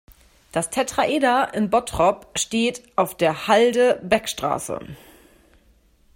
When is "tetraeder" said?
0.71-1.53